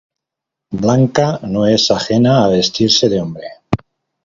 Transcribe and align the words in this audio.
Bianca 0.71 1.39
no 1.43 1.67
es 1.67 1.91
ajena 1.91 2.43
a 2.43 2.47
vestirse 2.47 3.07
de 3.07 3.21
hombre. 3.21 3.47